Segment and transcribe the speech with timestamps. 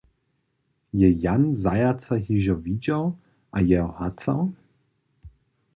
[1.01, 3.05] Je Jan zajaca hižo widźał
[3.51, 4.41] a jeho hacał?